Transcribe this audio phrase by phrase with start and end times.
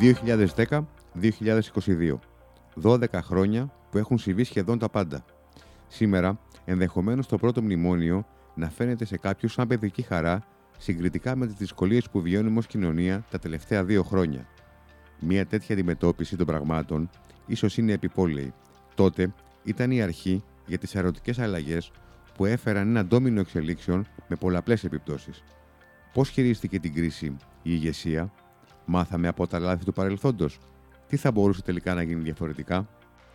[0.00, 2.18] 2010-2022.
[2.82, 5.24] 12 χρόνια που έχουν συμβεί σχεδόν τα πάντα.
[5.88, 10.44] Σήμερα, ενδεχομένως το πρώτο μνημόνιο να φαίνεται σε κάποιους σαν παιδική χαρά
[10.78, 14.46] συγκριτικά με τις δυσκολίες που βιώνουμε ως κοινωνία τα τελευταία δύο χρόνια.
[15.20, 17.10] Μια τέτοια αντιμετώπιση των πραγμάτων
[17.46, 18.52] ίσως είναι επιπόλαιη.
[18.94, 19.32] Τότε
[19.64, 21.90] ήταν η αρχή για τις ερωτικές αλλαγές
[22.36, 25.42] που έφεραν ένα ντόμινο εξελίξεων με πολλαπλές επιπτώσεις.
[26.12, 28.32] Πώς χειρίστηκε την κρίση η ηγεσία,
[28.88, 30.58] μάθαμε από τα λάθη του παρελθόντος,
[31.08, 32.88] τι θα μπορούσε τελικά να γίνει διαφορετικά;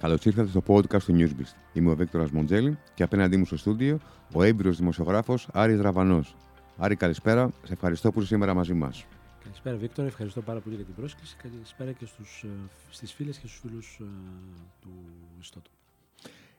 [0.03, 1.55] Καλώς ήρθατε στο podcast του Newsbeast.
[1.73, 3.99] Είμαι ο Βίκτορα Μοντζέλη και απέναντί μου στο στούντιο
[4.33, 6.35] ο έμπειρος δημοσιογράφος Άρης Ραβανός.
[6.77, 7.51] Άρη, καλησπέρα.
[7.63, 9.05] Σε ευχαριστώ που είσαι σήμερα μαζί μας.
[9.43, 10.07] Καλησπέρα, Βίκτορα.
[10.07, 11.35] Ευχαριστώ πάρα πολύ για την πρόσκληση.
[11.35, 12.47] Καλησπέρα και στους, ε,
[12.89, 14.05] στις φίλες και στους φίλους ε,
[14.81, 14.89] του
[15.39, 15.71] Ιστότου.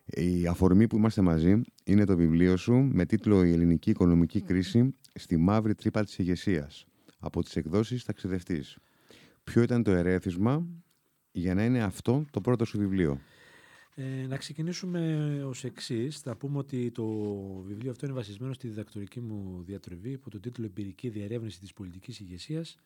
[0.06, 4.94] Η αφορμή που είμαστε μαζί είναι το βιβλίο σου με τίτλο «Η ελληνική οικονομική κρίση
[5.14, 6.86] στη μαύρη τρύπα της ηγεσίας
[7.24, 8.78] από τις εκδόσεις «Ταξιδευτής».
[9.44, 10.66] Ποιο ήταν το ερέθισμα
[11.32, 13.20] για να είναι αυτό το πρώτο σου βιβλίο;
[13.94, 16.18] Ε, να ξεκινήσουμε ως εξής.
[16.18, 17.06] Θα πούμε ότι το
[17.66, 22.20] βιβλίο αυτό είναι βασισμένο στη διδακτορική μου διατροφή υπό τον τίτλο «Εμπειρική διερεύνηση της πολιτικής
[22.20, 22.76] ηγεσίας,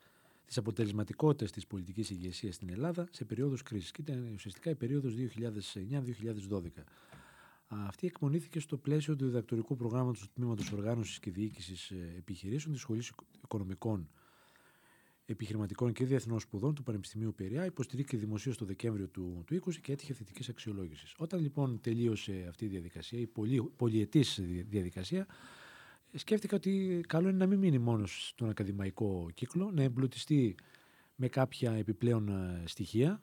[0.46, 3.90] της αποτελεσματικότητας της πολιτικής ηγεσίας στην Ελλάδα σε περίοδους κρίσης».
[3.90, 6.84] Και ήταν ουσιαστικά η περίοδος 2009-2012.
[7.68, 13.12] Αυτή εκμονήθηκε στο πλαίσιο του διδακτορικού προγράμματος του Τμήματος Οργάνωσης και Διοίκησης Επιχειρήσεων της Σχολής
[13.44, 14.08] Οικονομικών
[15.30, 19.92] Επιχειρηματικών και Διεθνών Σπουδών του Πανεπιστημίου Περιά, υποστηρίχθηκε δημοσίως το Δεκέμβριο του, του 20 και
[19.92, 21.14] έτυχε θετικής αξιολόγησης.
[21.16, 25.26] Όταν λοιπόν τελείωσε αυτή η διαδικασία, η πολυ, πολυετής διαδικασία,
[26.14, 30.54] σκέφτηκα ότι καλό είναι να μην μείνει μόνος στον ακαδημαϊκό κύκλο, να εμπλουτιστεί
[31.14, 33.22] με κάποια επιπλέον ε, στοιχεία,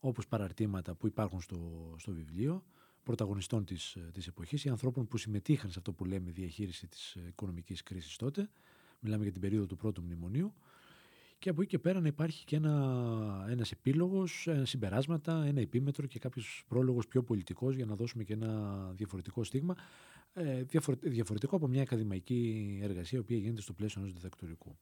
[0.00, 2.64] όπως παραρτήματα που υπάρχουν στο, στο βιβλίο,
[3.02, 7.82] πρωταγωνιστών της της εποχής ή ανθρώπων που συμμετείχαν σε αυτό που λέμε διαχείριση της οικονομικής
[7.82, 8.50] κρίσης τότε.
[9.00, 10.54] Μιλάμε για την περίοδο του πρώτου μνημονίου
[11.38, 16.06] και από εκεί και πέρα να υπάρχει και ένα, ένας επίλογος, ένα συμπεράσματα, ένα επίμετρο
[16.06, 19.74] και κάποιος πρόλογος πιο πολιτικός για να δώσουμε και ένα διαφορετικό στίγμα,
[20.34, 20.62] ε,
[21.02, 24.76] διαφορετικό από μια ακαδημαϊκή εργασία η οποία γίνεται στο πλαίσιο ενός διδακτορικού.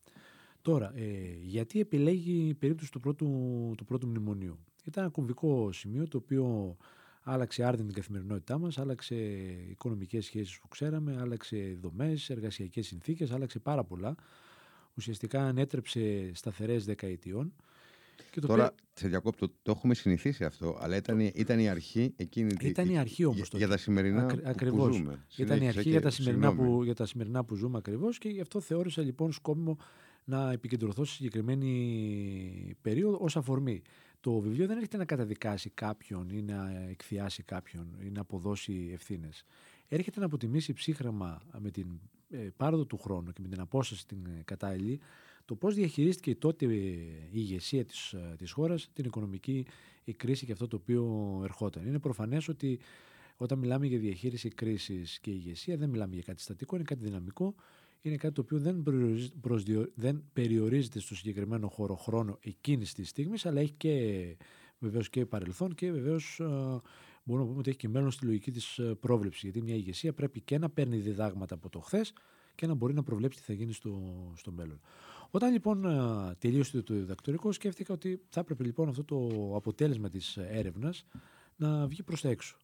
[0.62, 3.26] Τώρα, ε, γιατί επιλέγει η περίπτωση του πρώτου,
[3.76, 6.76] του πρώτου μνημονίου; Ήταν ένα κομβικό σημείο το οποίο
[7.22, 9.14] άλλαξε άρδιν την καθημερινότητά μας, άλλαξε
[9.70, 14.14] οικονομικές σχέσεις που ξέραμε, άλλαξε δομές, εργασιακές συνθήκες, άλλαξε πάρα πολλά
[14.96, 17.52] ουσιαστικά ανέτρεψε σταθερές δεκαετιών.
[18.30, 18.74] Και το Τώρα, πέρα...
[18.94, 23.24] σε διακόπτω, το έχουμε συνηθίσει αυτό, αλλά ήταν, ήταν η αρχή εκείνη Ήταν η αρχή
[23.24, 23.48] όμως.
[23.48, 24.70] Για, για, τα σημερινά Ακρι...
[24.70, 25.24] που, που ζούμε.
[25.36, 28.40] Ήταν η αρχή για τα, σημερινά που, για τα σημερινά που ζούμε ακριβώς και γι'
[28.40, 29.76] αυτό θεώρησα λοιπόν σκόπιμο
[30.24, 33.82] να επικεντρωθώ σε συγκεκριμένη περίοδο ως αφορμή.
[34.20, 39.44] Το βιβλίο δεν έρχεται να καταδικάσει κάποιον ή να εκθιάσει κάποιον ή να αποδώσει ευθύνες.
[39.88, 42.13] Έρχεται να αποτιμήσει ψύχραμα με την ε,
[42.56, 45.00] πάροδο του χρόνου και με την απόσταση την ε, κατάλληλη
[45.44, 49.66] το πώς διαχειρίστηκε τότε η ηγεσία της, ε, της χώρας την οικονομική
[50.04, 51.86] η κρίση και αυτό το οποίο ερχόταν.
[51.86, 52.78] Είναι προφανές ότι
[53.36, 57.54] όταν μιλάμε για διαχείριση κρίσης και ηγεσία δεν μιλάμε για κάτι στατικό, είναι κάτι δυναμικό,
[58.02, 58.82] είναι κάτι το οποίο δεν,
[59.40, 64.36] προσδιο, δεν περιορίζεται στο συγκεκριμένο χώρο χρόνο εκείνης της στιγμής, αλλά έχει και
[64.78, 66.40] βεβαίως και παρελθόν και βεβαίως
[67.24, 69.42] μπορούμε να πούμε ότι έχει και μέλλον στη λογική της ε, πρόβλεψης.
[69.42, 72.12] Γιατί μια ηγεσία πρέπει και να παίρνει διδάγματα από το χθες
[72.54, 74.02] και να μπορεί να προβλέψει τι θα γίνει στο,
[74.36, 74.80] στο μέλλον.
[75.30, 80.36] Όταν λοιπόν ε, τελείωσε το διδακτορικό, σκέφτηκα ότι θα έπρεπε λοιπόν αυτό το αποτέλεσμα της
[80.36, 81.04] έρευνας
[81.56, 82.56] να βγει προς τα έξω.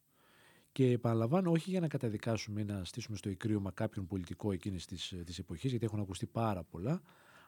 [0.71, 5.15] Και επαναλαμβάνω, όχι για να καταδικάσουμε ή να στήσουμε στο εκρήωμα κάποιον πολιτικό εκείνης της
[5.25, 7.01] της εποχής, γιατί έχουν ακουστεί πάρα πολλά,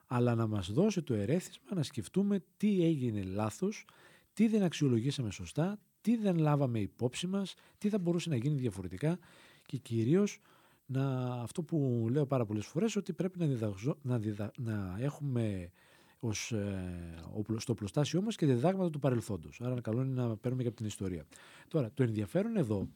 [0.08, 3.86] αλλά να μας δώσει το ερέθισμα να σκεφτούμε τι έγινε λάθος,
[4.34, 9.20] τι δεν αξιολογήσαμε σωστά, τι δεν λάβαμε υπόψη μας, τι θα μπορούσε να γίνει διαφορετικά
[9.66, 10.40] και κυρίως
[10.86, 14.20] να, αυτό που λέω πάρα πολλές φορές ότι πρέπει να, διδαχζω, να,
[14.58, 15.72] να έχουμε
[16.20, 19.62] ως, ε, στο πλωστάσιό μας και διδάγματα του παρελθόντος.
[19.62, 21.26] Άρα καλό είναι να παίρνουμε και από την ιστορία.
[21.68, 22.88] Τώρα, το ενδιαφέρον εδώ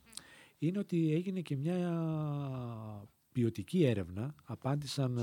[0.57, 1.77] είναι ότι έγινε και μια
[3.31, 4.35] ποιοτική έρευνα.
[4.43, 5.19] Απάντησαν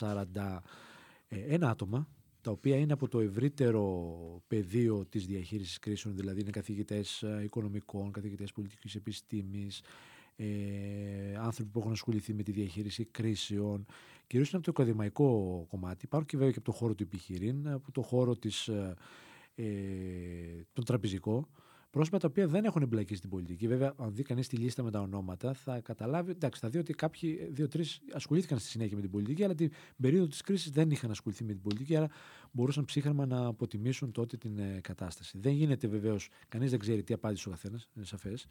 [0.00, 0.58] 41
[1.28, 2.08] ε, άτομα
[2.44, 4.16] τα οποία είναι από το ευρύτερο
[4.48, 9.82] πεδίο της διαχείρισης κρίσεων, δηλαδή είναι καθηγητές ε, οικονομικών, καθηγητές πολιτικής επιστήμης,
[10.36, 10.46] ε,
[11.38, 13.86] άνθρωποι που έχουν ασχοληθεί με τη διαχείριση κρίσεων,
[14.26, 16.04] κυρίως είναι από το ακαδημαϊκό κομμάτι.
[16.04, 18.94] Υπάρχουν και βέβαια και από το χώρο του επιχειρήν, από το χώρο της, ε,
[19.54, 19.64] ε
[20.72, 21.48] τον τραπεζικό,
[21.94, 23.68] πρόσωπα τα οποία δεν έχουν εμπλακεί στην πολιτική.
[23.68, 26.92] Βέβαια, αν δει κανείς τη λίστα με τα ονόματα, θα καταλάβει, εντάξει, θα δει ότι
[26.92, 29.70] κάποιοι, δύο-τρεις ασχολήθηκαν στη συνέχεια με την πολιτική, αλλά την
[30.00, 32.08] περίοδο της κρίσης δεν είχαν ασχοληθεί με την πολιτική, άρα
[32.50, 35.38] μπορούσαν ψύχραμα να αποτιμήσουν τότε την ε, κατάσταση.
[35.38, 38.46] Δεν γίνεται βεβαίως, κανείς δεν ξέρει τι απάντησε ο καθένας, είναι σαφές.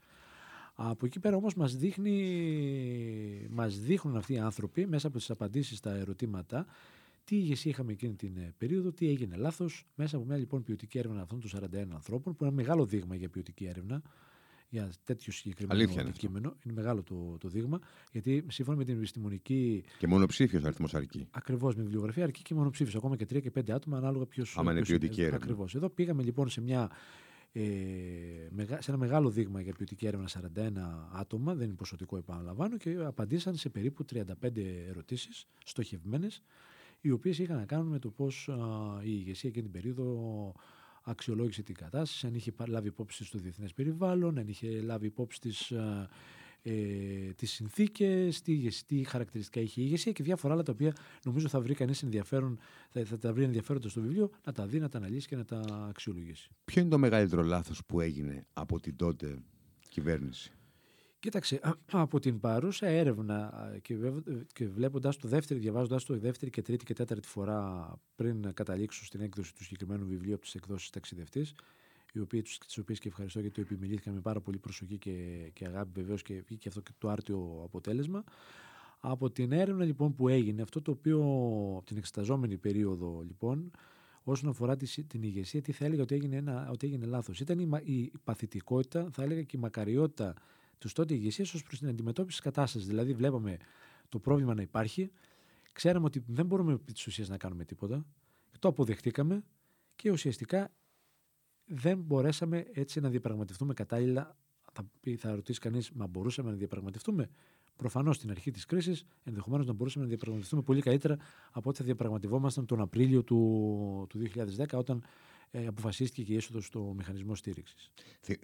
[0.76, 5.78] Από εκεί πέρα όμως μας, δείχνει, μας δείχνουν αυτοί οι άνθρωποι μέσα από τις απαντήσεις
[5.78, 6.66] στα ερωτήματα
[7.24, 10.98] Τι ηγεσία είχαμε εκείνη την ε, περίοδο, τι έγινε λάθος, μέσα από μια λοιπόν ποιοτική
[10.98, 14.02] έρευνα αυτών των 41 ανθρώπων, που είναι μεγάλο δείγμα για ποιοτική έρευνα,
[14.74, 16.56] για τέτοιο συγκεκριμένο αντικείμενο.
[16.64, 17.80] Είναι μεγάλο το, το δείγμα,
[18.12, 19.84] γιατί σύμφωνα με την επιστημονική.
[19.98, 21.28] Και μονοψήφιος αριθμός αρκεί.
[21.32, 22.96] Ακριβώς με βιβλιογραφία αρκεί και μονοψήφιος.
[22.96, 24.46] Ακόμα και τρία και πέντε άτομα, ανάλογα ποιο.
[24.56, 25.38] Άμα είναι ποιοτική έρευνα.
[25.38, 25.76] Ακριβώς.
[25.76, 26.92] Εδώ πήγαμε λοιπόν σε, μια,
[27.52, 27.62] ε,
[28.80, 30.72] σε ένα μεγάλο δείγμα για ποιοτική έρευνα 41
[31.14, 34.26] άτομα, δεν είναι ποσοτικό επαναλαμβάνω, και απαντήσαν σε περίπου 35
[34.88, 36.42] ερωτήσεις στοχευμένες,
[37.06, 38.50] οι οποίες είχαν να κάνουν με το πώς
[39.04, 40.54] η ηγεσία εκείνη την περίοδο
[41.04, 45.72] αξιολόγησε την κατάσταση, αν είχε λάβει υπόψη στο διεθνές περιβάλλον, αν είχε λάβει υπόψη τις,
[46.62, 51.48] ε, τις συνθήκες, τι, τι χαρακτηριστικά είχε η ηγεσία και διάφορα άλλα τα οποία νομίζω
[51.48, 52.60] θα βρει κανείς ενδιαφέρον,
[52.90, 55.46] θα, θα τα βρει ενδιαφέροντα στο βιβλίο, να τα δει, να τα αναλύσει και να
[55.46, 55.60] τα
[55.90, 56.50] αξιολογήσει.
[56.66, 59.38] Ποιο είναι το μεγαλύτερο λάθος που έγινε από την τότε
[59.90, 60.52] κυβέρνηση;
[61.24, 61.60] Κοίταξε,
[61.92, 63.96] από την παρούσα έρευνα και,
[64.54, 69.22] και βλέποντας το δεύτερο, διαβάζοντας το δεύτερη και τρίτη και τέταρτη φορά πριν καταλήξω στην
[69.22, 71.56] έκδοση του συγκεκριμένου βιβλίου από τις εκδόσεις Ταξιδευτής,
[72.66, 76.22] τις οποίες και ευχαριστώ γιατί το επιμελήθηκαν με πάρα πολύ προσοχή και, και αγάπη βεβαίως
[76.22, 78.24] και βγήκε αυτό και το άρτιο αποτέλεσμα.
[79.00, 81.22] Από την έρευνα λοιπόν που έγινε, αυτό το οποίο
[81.86, 83.72] την εξεταζόμενη περίοδο λοιπόν,
[84.24, 87.40] όσον αφορά τη, την ηγεσία, τι θα έλεγα ότι έγινε, ένα, ότι έγινε λάθος.
[87.40, 90.34] Ήταν η, η παθητικότητα, θα έλεγα και η μακαριότητα
[90.84, 92.88] τους τότε ηγεσία ως προς την αντιμετώπιση της κατάστασης.
[92.88, 93.58] Δηλαδή, βλέπαμε
[94.10, 95.12] το πρόβλημα να υπάρχει,
[95.72, 98.06] ξέραμε ότι δεν μπορούμε επί της ουσίας να κάνουμε τίποτα,
[98.60, 99.44] το αποδεχτήκαμε
[99.96, 100.72] και ουσιαστικά
[101.66, 104.38] δεν μπορέσαμε έτσι να διαπραγματευτούμε κατάλληλα.
[104.74, 107.30] Θα, θα ρωτήσει κανείς, μα μπορούσαμε να διαπραγματευτούμε;
[107.76, 111.18] Προφανώς στην αρχή της κρίσης ενδεχομένως να μπορούσαμε να διαπραγματευτούμε πολύ καλύτερα
[111.52, 114.20] από ό,τι θα διαπραγματευόμασταν τον Απρίλιο του, του
[114.58, 115.08] 2010, όταν ε,
[115.68, 117.92] αποφασίστηκε και η έσοδος στο μηχανισμό στήριξης.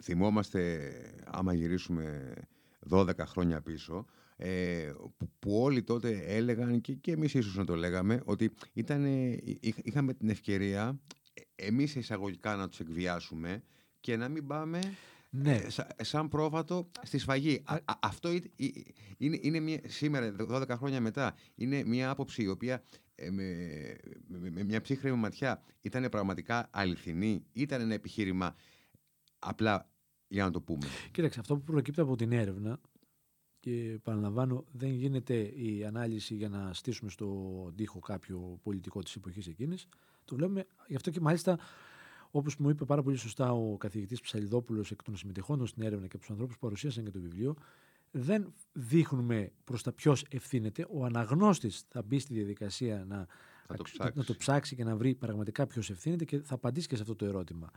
[0.01, 0.91] θυμόμαστε,
[1.25, 2.33] άμα γυρίσουμε
[2.89, 4.05] 12 χρόνια πίσω,
[4.41, 4.93] ε,
[5.39, 9.05] που, όλοι τότε έλεγαν και, και εμείς ίσως να το λέγαμε ότι ήταν,
[9.61, 10.99] είχαμε την ευκαιρία
[11.33, 13.63] ε, εμείς εισαγωγικά να τους εκβιάσουμε
[13.99, 14.79] και να μην πάμε
[15.29, 15.61] ναι.
[15.95, 17.63] Ε, σαν πρόβατο στη σφαγή.
[18.01, 18.29] αυτό
[19.17, 22.83] είναι, είναι μια, σήμερα, 12 χρόνια μετά, είναι μια άποψη η οποία
[23.21, 28.55] ε, με, με, μια ψύχρεμη ματιά ήταν πραγματικά αληθινή, ήταν ένα επιχείρημα
[29.39, 29.89] απλά
[30.27, 30.87] για να το πούμε.
[31.11, 32.79] Κοίταξε, αυτό που προκύπτει από την έρευνα
[33.59, 39.47] και παραλαμβάνω δεν γίνεται η ανάλυση για να στήσουμε στο τοίχο κάποιο πολιτικό της εποχής
[39.47, 39.87] εκείνης.
[40.25, 41.59] Το βλέπουμε, γι' αυτό και μάλιστα
[42.31, 46.15] όπως μου είπε πάρα πολύ σωστά ο καθηγητής Ψαλιδόπουλος εκ των συμμετεχόντων στην έρευνα και
[46.15, 47.55] από τους ανθρώπους που παρουσίασαν και το βιβλίο,
[48.11, 50.87] δεν δείχνουμε προς τα ποιος ευθύνεται.
[50.89, 53.27] Ο αναγνώστης θα μπει στη διαδικασία να,
[53.75, 54.17] το ψάξει.
[54.17, 57.15] να το ψάξει και να βρει πραγματικά ποιος ευθύνεται και θα απαντήσει και σε αυτό
[57.15, 57.71] το ερώτημα.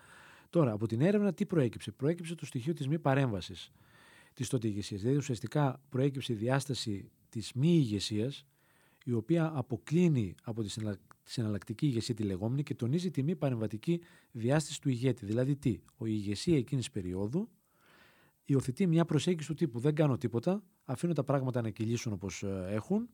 [0.50, 3.72] Τώρα, από την έρευνα τι προέκυψε; Προέκυψε το στοιχείο της μη παρέμβασης
[4.34, 5.00] της τότε ηγεσίας.
[5.00, 8.46] Δηλαδή, ουσιαστικά προέκυψε η διάσταση της μη ηγεσίας,
[9.04, 10.74] η οποία αποκλίνει από τη
[11.22, 14.00] συναλλακτική ηγεσία τη λεγόμενη και τονίζει τη μη παρεμβατική
[14.30, 15.26] διάσταση του ηγέτη.
[15.26, 17.48] Δηλαδή, τι, ο ηγεσία εκείνης περίοδου
[18.44, 22.66] υιοθετεί μια προσέγγιση του τύπου δεν κάνω τίποτα, αφήνω τα πράγματα να κυλήσουν όπως ε,
[22.68, 23.08] έχουν.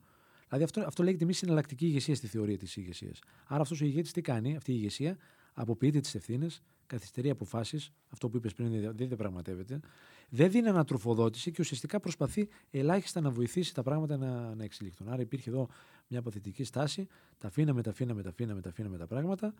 [0.49, 3.19] Δηλαδή αυτό, αυτό λέγεται μη συναλλακτική ηγεσία στη θεωρία της ηγεσίας.
[3.47, 5.17] Άρα αυτός ο ηγέτης τι κάνει, αυτή η ηγεσία;
[5.61, 9.81] Αποποιείται τις ευθύνες, καθυστερεί αποφάσεις, αυτό που είπες πριν δεν διαπραγματεύεται,
[10.29, 15.09] δεν δίνει ανατροφοδότηση και ουσιαστικά προσπαθεί ελάχιστα να βοηθήσει τα πράγματα να, να εξελιχθούν.
[15.09, 15.69] Άρα υπήρχε εδώ
[16.09, 17.07] μια παθητική στάση,
[17.39, 19.55] τα αφήναμε, τα αφήναμε, τα αφήναμε, τα αφήναμε τα πράγματα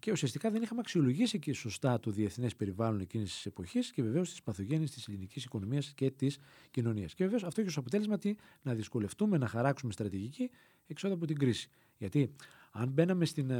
[0.00, 4.30] και ουσιαστικά δεν είχαμε αξιολογήσει και σωστά το διεθνές περιβάλλον εκείνης της εποχής και βεβαίως
[4.30, 6.38] τις παθογένειες της ελληνικής οικονομίας και της
[6.70, 7.14] κοινωνίας.
[7.14, 10.50] Και βεβαίως αυτό έχει ως αποτέλεσμα τι, να δυσκολευτούμε να χαράξουμε στρατηγική
[10.86, 11.68] εξόδου από την κρίση.
[11.98, 12.34] Γιατί
[12.70, 13.52] αν μπαίναμε στην,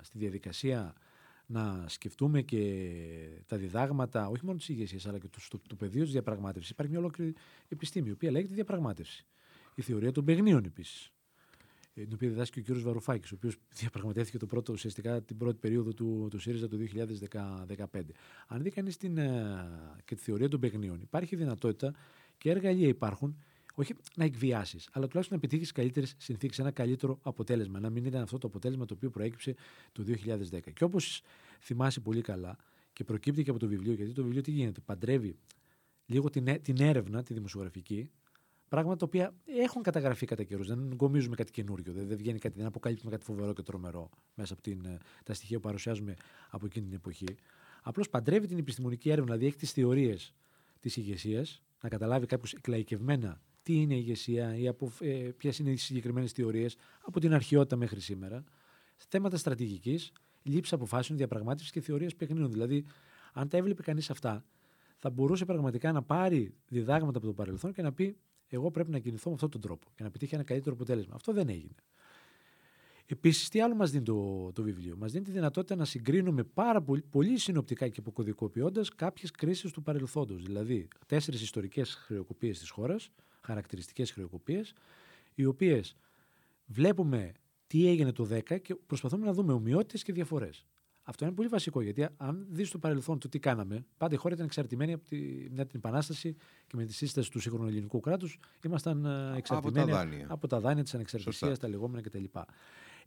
[0.00, 0.94] στη διαδικασία
[1.46, 2.90] να σκεφτούμε και
[3.46, 7.00] τα διδάγματα, όχι μόνο της ηγεσίας, αλλά και του, το, πεδίο της διαπραγμάτευσης, υπάρχει μια
[7.00, 7.34] ολόκληρη
[7.68, 9.26] επιστήμη, η οποία λέγεται διαπραγμάτευση.
[9.74, 11.12] Η θεωρία των παιγνίων επίσης.
[11.96, 12.78] Ε, την οποία διδάσκει ο κ.
[12.78, 16.76] Βαρουφάκης, ο οποίος διαπραγματεύτηκε το πρώτο, ουσιαστικά την πρώτη περίοδο του, του ΣΥΡΙΖΑ το
[17.66, 18.00] 2015.
[18.46, 19.00] Αν δει κανείς ε,
[20.04, 21.94] και τη θεωρία των παιγνίων, υπάρχει δυνατότητα
[22.38, 23.36] και εργαλεία υπάρχουν,
[23.74, 27.80] όχι να εκβιάσεις, αλλά τουλάχιστον να επιτύχεις καλύτερες συνθήκες, ένα καλύτερο αποτέλεσμα.
[27.80, 29.54] Να μην ήταν αυτό το αποτέλεσμα το οποίο προέκυψε
[29.92, 30.72] το 2010.
[30.72, 31.22] Και όπως
[31.60, 32.56] θυμάσαι πολύ καλά
[32.92, 35.36] και προκύπτει και από το βιβλίο, γιατί το βιβλίο τι γίνεται, παντρεύει
[36.06, 38.10] λίγο την, την έρευνα, τη δημοσιογραφική,
[38.74, 40.66] Πράγματα τα οποία έχουν καταγραφεί κατά καιρούς.
[40.66, 41.92] Δεν γκομίζουμε κάτι καινούριο.
[41.92, 45.34] Δεν, δεν βγαίνει κάτι, δεν αποκαλύπτουμε κάτι φοβερό και τρομερό μέσα από την, ε, τα
[45.34, 46.14] στοιχεία που παρουσιάζουμε
[46.50, 47.36] από εκείνη την εποχή.
[47.82, 50.34] Απλώς παντρεύει την επιστημονική έρευνα, δηλαδή έχει τις θεωρίες
[50.80, 55.76] της ηγεσίας, να καταλάβει κάποιος εκλαϊκευμένα τι είναι η ηγεσία ή ε, ποιες είναι οι
[55.76, 58.44] συγκεκριμένες θεωρίες από την αρχαιότητα μέχρι σήμερα.
[58.96, 60.12] Θέματα στρατηγικής,
[60.42, 62.50] λήψη αποφάσεων, διαπραγμάτευσης και θεωρία παιχνίων.
[62.50, 62.84] Δηλαδή,
[63.32, 64.44] αν τα έβλεπε κανείς αυτά,
[64.98, 68.16] θα μπορούσε πραγματικά να πάρει διδάγματα από το παρελθόν και να πει
[68.54, 71.14] εγώ πρέπει να κινηθώ με αυτόν τον τρόπο και να πετύχει ένα καλύτερο αποτέλεσμα.
[71.14, 71.74] Αυτό δεν έγινε.
[73.06, 76.82] Επίσης, τι άλλο μας δίνει το, το βιβλίο; Μας δίνει τη δυνατότητα να συγκρίνουμε πάρα
[76.82, 80.42] πολύ, πολύ συνοπτικά και αποκωδικοποιώντας κάποιες κρίσεις του παρελθόντος.
[80.42, 84.74] Δηλαδή, τέσσερις ιστορικές χρεοκοπίες της χώρας, χαρακτηριστικές χρεοκοπίες,
[85.34, 85.96] οι οποίες
[86.66, 87.32] βλέπουμε
[87.66, 90.66] τι έγινε το 10 και προσπαθούμε να δούμε ομοιότητες και διαφορές.
[91.06, 94.34] Αυτό είναι πολύ βασικό γιατί αν δεις το παρελθόν το τι κάναμε, πάντα η χώρα
[94.34, 95.16] ήταν εξαρτημένη από τη,
[95.50, 98.38] μετά την Επανάσταση και με τη σύσταση του σύγχρονου ελληνικού κράτους.
[98.64, 102.24] Ήμασταν ε, εξαρτημένοι από τα δάνεια, από τα δάνεια της ανεξαρτησίας, τα λεγόμενα κτλ.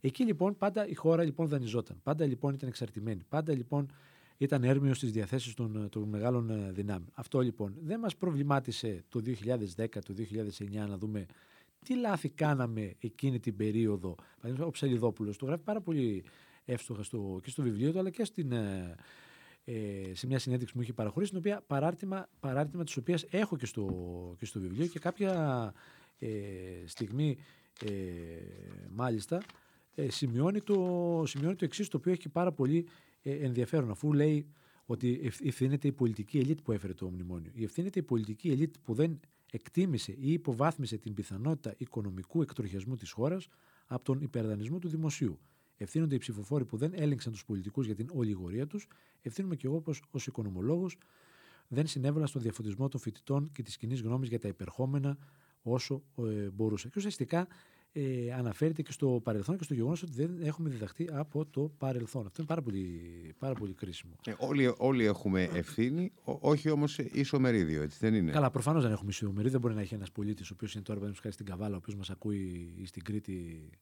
[0.00, 2.00] Εκεί λοιπόν πάντα η χώρα λοιπόν δανειζόταν.
[2.02, 3.22] Πάντα λοιπόν ήταν εξαρτημένη.
[3.28, 3.86] Πάντα λοιπόν
[4.36, 7.10] ήταν έρμεος στις διαθέσεις των, των μεγάλων ε, δυνάμεων.
[7.14, 9.22] Αυτό λοιπόν δεν μας προβλημάτισε το
[9.76, 11.26] 2010, το 2009 να δούμε
[11.84, 14.14] τι λάθη κάναμε εκείνη την περίοδο.
[14.60, 16.24] Ο Ψαλιδόπουλος το γράφει πάρα πολύ
[16.72, 18.94] εύστοχα στο, και στο βιβλίο του, αλλά και στην, ε,
[19.64, 23.56] ε, σε μια συνέντευξη που μου είχε παραχωρήσει, την οποία παράρτημα, παράρτημα της οποίας έχω
[23.56, 23.86] και στο,
[24.38, 25.72] και στο βιβλίο και κάποια
[26.18, 26.28] ε,
[26.84, 27.38] στιγμή
[27.84, 27.90] ε,
[28.90, 29.42] μάλιστα
[29.94, 32.88] ε, σημειώνει, το, σημειώνει το εξής, το οποίο έχει πάρα πολύ
[33.22, 34.46] ε, ενδιαφέρον, αφού λέει
[34.84, 37.50] ότι ευθύνεται η πολιτική ελίτ που έφερε το μνημόνιο.
[37.54, 39.20] Η ευθύνεται η πολιτική ελίτ που δεν
[39.52, 43.48] εκτίμησε ή υποβάθμισε την πιθανότητα οικονομικού εκτροχιασμού της χώρας
[43.86, 45.38] από τον υπερδανισμό του δημοσίου.
[45.78, 48.88] Ευθύνονται οι ψηφοφόροι που δεν έλεγξαν τους πολιτικούς για την ολιγορία τους.
[49.22, 50.98] Ευθύνομαι και εγώ πως ως οικονομολόγος
[51.68, 55.18] δεν συνέβαλα στον διαφωτισμό των φοιτητών και της κοινής γνώμης για τα υπερχόμενα
[55.62, 56.88] όσο ε, μπορούσα.
[56.88, 57.48] Και ουσιαστικά
[57.92, 62.26] ε, αναφέρεται και στο παρελθόν και στο γεγονός ότι δεν έχουμε διδαχθεί από το παρελθόν.
[62.26, 63.00] Αυτό είναι πάρα πολύ,
[63.38, 64.12] πάρα πολύ κρίσιμο.
[64.26, 69.10] Ε, όλοι, όλοι έχουμε ευθύνη, όχι όμως ισομερίδιο, έτσι δεν είναι; Καλά, προφανώς δεν έχουμε
[69.10, 69.50] ισομερίδιο.
[69.50, 71.96] Δεν μπορεί να έχει ένας πολίτης, ο οποίος είναι τώρα, παραδείγματος στην Καβάλα, ο οποίος
[71.96, 73.76] μας ακούει στην Κρήτη ε,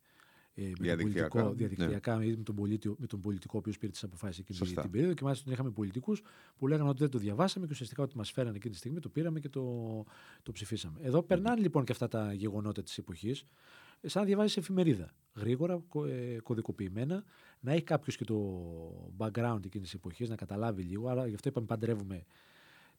[0.56, 2.26] με διαδικτυακά, τον πολιτικό, διαδικτυακά ναι.
[2.26, 5.14] με, τον πολιτικό, με τον πολιτικό ο οποίος πήρε τις αποφάσεις εκείνη την περίοδο.
[5.14, 6.22] Και μάλιστα είχαμε πολιτικούς
[6.58, 9.08] που λέγανε ότι δεν το διαβάσαμε και ουσιαστικά ότι μας φέρανε εκείνη τη στιγμή το
[9.08, 10.04] πήραμε και το,
[10.42, 10.98] το ψηφίσαμε.
[11.02, 13.46] Εδώ περνάνε λοιπόν και αυτά τα γεγονότα της εποχής,
[14.00, 15.10] σαν να διαβάζεις εφημερίδα.
[15.34, 17.24] Γρήγορα, ε, κωδικοποιημένα,
[17.60, 21.08] να έχει κάποιος και το background εκείνης της εποχής, να καταλάβει λίγο.
[21.08, 22.24] Άρα γι' αυτό είπαμε παντρεύουμε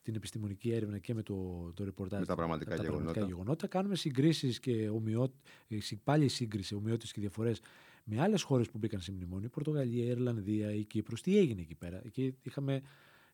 [0.01, 2.20] την επιστημονική έρευνα και με το, το ρεπορτάζ.
[2.20, 3.04] Με τα πραγματικά, τα γεγονότα.
[3.04, 3.68] πραγματικά γεγονότα.
[3.68, 7.62] Κάνουμε συγκρίσεις και ομοιότητε, πάλι σύγκριση, ομοιότητες και διαφορές
[8.04, 9.50] με άλλες χώρες που μπήκαν σε μνημόνιο.
[9.50, 11.16] Πορτογαλία, Ιρλανδία, η Κύπρο.
[11.22, 12.01] Τι έγινε εκεί πέρα.
[12.06, 12.82] Εκεί είχαμε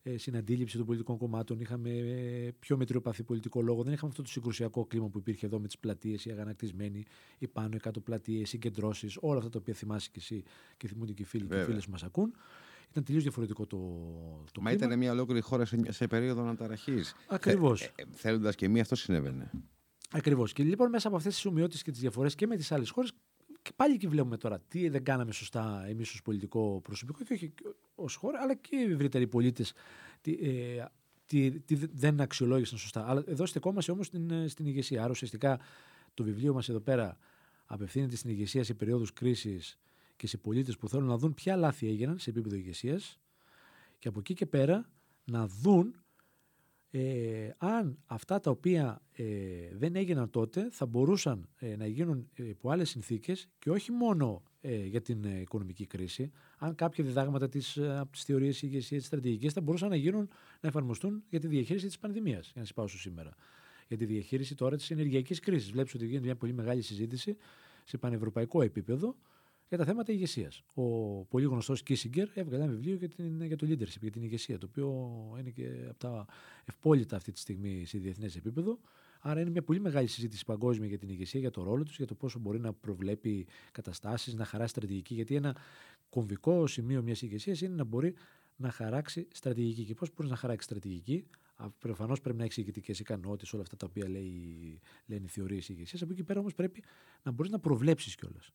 [0.04, 3.84] ε, συναντήληψη των πολιτικών κομμάτων, είχαμε ε, πιο μετριοπαθή πολιτικό λόγο.
[3.84, 7.06] Δεν είχαμε αυτό το συγκρουσιακό κλίμα που υπήρχε εδώ με τις πλατείες, οι αγανακτισμένοι,
[7.38, 10.44] οι πάνω κάτω πλατείες, οι συγκεντρώσεις, όλα αυτά τα οποία θυμάσαι και εσύ
[10.78, 12.34] και θυμούνται και οι φίλοι και οι φίλες που μας ακούν.
[12.94, 13.78] Ήταν τελείως διαφορετικό το,
[14.52, 17.16] το Μα ήταν μια ολόκληρη χώρα σε, σε περίοδο αναταραχής.
[17.28, 17.82] Ακριβώς.
[17.82, 19.52] Ε, ε, Θέλοντας και μία, αυτό συνέβαινε.
[20.12, 20.54] Ακριβώς.
[20.54, 23.14] Και λοιπόν μέσα από αυτές τις ομοιότητες και τις διαφορές και με τις άλλες χώρες,
[23.62, 27.54] και πάλι εκεί βλέπουμε τώρα τι δεν κάναμε σωστά εμείς ως πολιτικό προσωπικό και όχι
[27.96, 29.74] ως χώρα, αλλά και οι ευρύτεροι πολίτες.
[30.22, 30.86] Τι, ε,
[31.26, 33.10] τι, τι, δεν αξιολόγησαν σωστά.
[33.10, 35.02] Αλλά εδώ στεκόμαστε όμως στην, ε, στην ηγεσία.
[35.02, 35.60] Άρα ουσιαστικά
[36.14, 37.18] το βιβλίο μας εδώ πέρα
[37.66, 39.78] απευθύνεται στην ηγεσία σε περίοδους κρίσης
[40.16, 43.20] και σε πολίτες που θέλουν να δουν ποια λάθη έγιναν σε επίπεδο ηγεσίας
[44.00, 44.90] και από εκεί και πέρα
[45.26, 45.96] να δουν
[46.96, 49.26] ε, αν αυτά τα οποία ε,
[49.72, 54.44] δεν έγιναν τότε θα μπορούσαν ε, να γίνουν υπό άλλες συνθήκες και όχι μόνο
[54.86, 59.62] για την οικονομική κρίση, αν κάποια διδάγματα της, από τις θεωρίες ηγεσίας της στρατηγικής θα
[59.62, 60.30] μπορούσαν να γίνουν
[60.62, 63.36] να εφαρμοστούν για τη διαχείριση της πανδημίας, για να σας πάω σήμερα.
[63.88, 65.72] Για τη διαχείριση τώρα της ενεργειακής κρίσης.
[65.72, 67.38] Βλέπεις ότι γίνεται μια πολύ μεγάλη συζήτηση
[67.84, 69.16] σε πανευρωπαϊκό επίπεδο
[69.76, 70.64] για τα θέματα ηγεσίας.
[70.74, 70.84] Ο
[71.26, 74.68] πολύ γνωστός Κίσιγκερ έβγαλε ένα βιβλίο για, την, για το leadership, για την ηγεσία, το
[74.70, 74.90] οποίο
[75.40, 76.26] είναι και από τα
[76.66, 78.80] ευπόλυτα αυτή τη στιγμή σε διεθνές επίπεδο.
[79.20, 82.06] Άρα είναι μια πολύ μεγάλη συζήτηση παγκόσμια για την ηγεσία, για το ρόλο τους, για
[82.06, 85.14] το πόσο μπορεί να προβλέπει καταστάσεις, να χαράσει στρατηγική.
[85.14, 85.56] Γιατί ένα
[86.10, 88.14] κομβικό σημείο μιας ηγεσίας είναι να μπορεί
[88.56, 89.84] να χαράξει στρατηγική.
[89.84, 91.26] Και πώς μπορείς να χαράξεις στρατηγική,
[91.80, 96.02] Προφανώς πρέπει να έχεις ηγετικές ικανότητες, όλα αυτά τα οποία λέει, λένε οι θεωρίες ηγεσίας.
[96.02, 96.84] Από εκεί πέρα όμως πρέπει
[97.24, 98.52] να μπορείς να προβλέψεις κιόλας.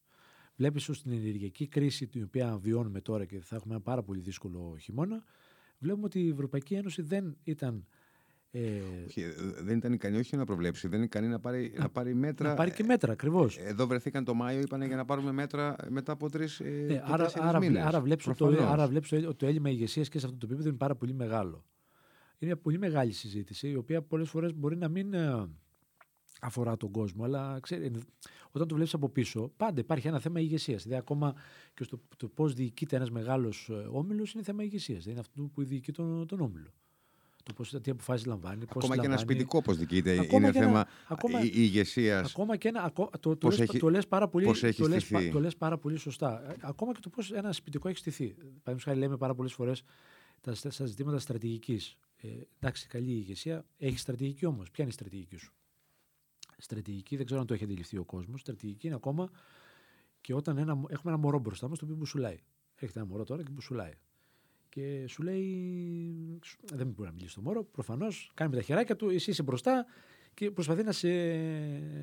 [0.58, 4.20] Βλέπεις ως την ενεργειακή κρίση την οποία βιώνουμε τώρα και θα έχουμε ένα πάρα πολύ
[4.20, 5.22] δύσκολο χειμώνα,
[5.78, 7.86] βλέπουμε ότι η Ευρωπαϊκή Ένωση δεν ήταν.
[8.50, 11.82] Ε, όχι, ε, δεν ήταν ικανή όχι να προβλέψει, δεν είναι ικανή να πάρει, να,
[11.82, 12.48] να πάρει μέτρα.
[12.48, 13.56] Να πάρει και μέτρα, ακριβώς.
[13.56, 17.02] Ε, εδώ βρεθήκαν το Μάιο, είπαν για να πάρουμε μέτρα μετά από τρεις ε, ναι,
[17.04, 17.84] άρα, άρα, μήνες.
[17.84, 20.78] άρα βλέπεις ότι, άρα βλέπεις ότι το έλλειμμα ηγεσίας και σε αυτό το επίπεδο είναι
[20.78, 21.64] πάρα πολύ μεγάλο.
[22.38, 25.48] Είναι μια πολύ μεγάλη συζήτηση, η οποία πολλές φορές μπορεί να μην ε,
[26.40, 27.92] αφορά τον κόσμο, αλλά ξέρει,
[28.50, 30.82] όταν το βλέπεις από πίσω, πάντα υπάρχει ένα θέμα ηγεσίας.
[30.82, 31.34] Δηλαδή, ακόμα
[31.74, 35.02] και στο το πώς διοικείται ένας μεγάλος ε, όμιλος είναι θέμα ηγεσίας.
[35.02, 36.72] Δεν είναι αυτό που διοικεί τον, τον όμιλο.
[37.42, 38.64] Το πώς, τι αποφάσεις λαμβάνει.
[38.66, 40.86] Πώς ακόμα και ένα σπιτικό πώς διοικείται είναι θέμα
[41.52, 42.30] ηγεσίας.
[42.30, 42.92] Ακόμα και ένα.
[43.20, 44.44] Το, το, λες, έχει, το λες πάρα πολύ,
[44.76, 46.50] το λες, το λες πάρα πολύ σωστά.
[46.50, 48.26] Ε, ακόμα και το πώς ένα σπιτικό έχει στηθεί.
[48.26, 49.82] Παραδείγματος χάρη, λέμε πάρα πολλές φορές
[50.40, 51.96] τα, στα ζητήματα στρατηγικής.
[52.16, 52.28] Ε,
[52.58, 53.64] εντάξει, καλή ηγεσία.
[53.78, 54.70] Έχεις στρατηγική όμως.
[54.70, 55.52] Ποια είναι η στρατηγική σου;
[56.58, 58.40] Στρατηγική, δεν ξέρω αν το έχει αντιληφθεί ο κόσμος.
[58.40, 59.30] Στρατηγική είναι ακόμα
[60.20, 62.38] Και όταν ένα, έχουμε ένα μωρό μπροστά μας το οποίο μπουσουλάει.
[62.74, 63.92] Έχετε ένα μωρό τώρα και μπουσουλάει.
[64.68, 66.40] Και σου λέει,
[66.72, 69.86] δεν μπορεί να μιλήσει το μωρό, προφανώς κάνει με τα χεράκια του, εσύ είσαι μπροστά
[70.34, 71.08] και προσπαθεί να σε,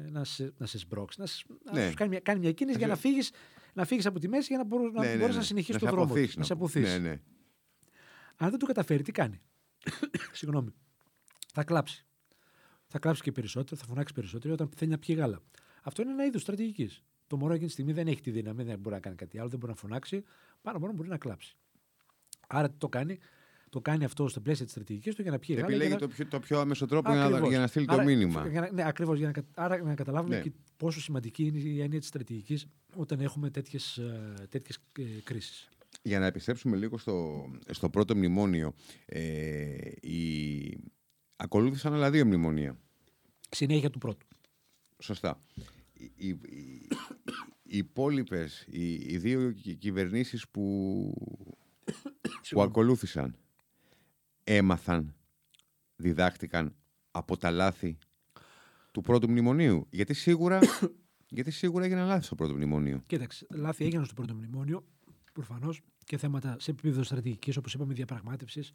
[0.09, 1.19] να σε, να σε σμπρώξει.
[1.19, 1.27] Να,
[1.73, 1.85] ναι.
[1.85, 3.31] να κάνει, μια, κάνει μια κίνηση για να φύγεις
[3.73, 6.13] να φύγεις από τη μέση για να, μπορεί ναι, ναι, ναι, να συνεχίσεις το δρόμο.
[6.35, 6.91] να σε αποθήσει.
[6.91, 7.21] Ναι, ναι.
[8.35, 9.41] Αν δεν το καταφέρει, τι κάνει;
[10.31, 10.73] Συγγνώμη.
[11.53, 12.05] Θα κλάψει.
[12.87, 15.41] Θα κλάψει και περισσότερο, θα φωνάξει περισσότερο όταν θέλει να πιει γάλα.
[15.83, 17.03] Αυτό είναι ένα είδος στρατηγικής.
[17.27, 19.49] Το μωρό εκείνη τη στιγμή δεν έχει τη δύναμη, δεν μπορεί να κάνει κάτι άλλο,
[19.49, 20.23] δεν μπορεί να φωνάξει.
[20.61, 21.55] Πάνω μόνο μπορεί να κλάψει.
[22.47, 23.17] Άρα τι το κάνει,
[23.69, 25.67] το κάνει αυτό στο πλαίσιο της στρατηγικής του για να πιει γάλα.
[25.67, 25.97] Επιλέγει να...
[25.97, 28.47] το, πιο, το πιο άμεσο τρόπο για να, για να στείλει άρα, το μήνυμα.
[28.47, 29.17] Για, ναι, ακριβώς.
[29.17, 30.41] Για να, άρα να καταλάβουμε ναι.
[30.41, 34.01] και πόσο σημαντική είναι η έννοια της στρατηγικής όταν έχουμε τέτοιες
[34.49, 35.69] τέτοιες, ε, κρίσεις.
[36.01, 38.73] Για να επιστρέψουμε λίγο στο, στο πρώτο μνημόνιο.
[39.05, 40.77] Ε, η...
[41.35, 42.77] Ακολούθησαν άλλα δύο μνημονία.
[43.49, 44.27] Συνέχεια του πρώτου.
[44.99, 45.41] Σωστά.
[45.93, 46.29] Οι, οι,
[47.63, 51.13] οι υπόλοιπες, οι, οι δύο κυβερνήσεις που,
[52.49, 53.35] που ακολούθησαν,
[54.43, 55.15] έμαθαν,
[55.95, 56.75] διδάχτηκαν
[57.11, 57.97] από τα λάθη
[58.91, 59.87] του πρώτου μνημονίου.
[59.89, 60.59] Γιατί σίγουρα,
[61.35, 63.03] γιατί σίγουρα έγιναν λάθη στο πρώτο μνημόνιο.
[63.05, 64.85] Κοίταξε, λάθη έγιναν στο πρώτο μνημόνιο,
[65.33, 68.71] προφανώς και θέματα σε επίπεδο στρατηγικής, όπως είπαμε, διαπραγμάτευσης,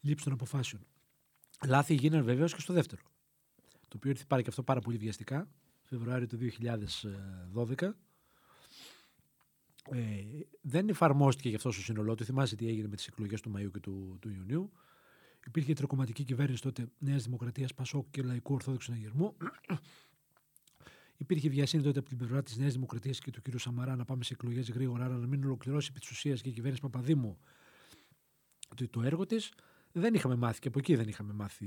[0.00, 0.86] λήψη των αποφάσεων.
[1.66, 3.02] Λάθη γίνανε βεβαίως και στο δεύτερο.
[3.88, 5.48] Το οποίο ήρθε πάρει και αυτό πάρα πολύ βιαστικά,
[5.82, 6.38] Φεβρουάριο του
[7.54, 7.90] 2012.
[9.90, 9.98] Ε,
[10.60, 12.24] δεν εφαρμόστηκε γι' αυτό στο σύνολό του.
[12.24, 14.72] Θυμάσαι τι έγινε με τις εκλογές του Μαΐου και του, του Ιουνίου.
[15.46, 19.36] Υπήρχε η τροκομματική κυβέρνηση τότε Νέας Δημοκρατίας, Πασόκ και Λαϊκού Ορθόδοξου Αγερμού.
[21.16, 23.58] Υπήρχε βιασύνη τότε από την πλευρά της Νέας Δημοκρατίας και του κ.
[23.58, 26.52] Σαμαρά να πάμε σε εκλογές γρήγορα, αλλά να μην ολοκληρώσει επί της ουσίας και η
[26.52, 27.38] κυβέρνηση Παπαδήμου
[28.74, 29.52] το, το έργο της.
[29.96, 31.66] Δεν είχαμε μάθει και από εκεί δεν είχαμε μάθει